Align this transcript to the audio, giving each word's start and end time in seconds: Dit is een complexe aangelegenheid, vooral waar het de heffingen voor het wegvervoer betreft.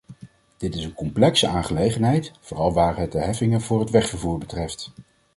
Dit 0.57 0.75
is 0.75 0.83
een 0.83 0.93
complexe 0.93 1.47
aangelegenheid, 1.47 2.31
vooral 2.39 2.73
waar 2.73 2.97
het 2.97 3.11
de 3.11 3.19
heffingen 3.19 3.61
voor 3.61 3.79
het 3.79 3.89
wegvervoer 3.89 4.37
betreft. 4.37 4.91